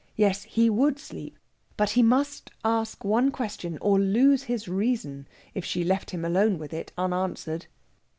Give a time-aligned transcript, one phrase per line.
[0.15, 1.37] Yes, he would sleep;
[1.77, 6.57] but he must ask one question, or lose his reason if she left him alone
[6.57, 7.67] with it unanswered.